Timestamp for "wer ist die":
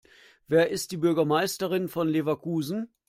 0.47-0.97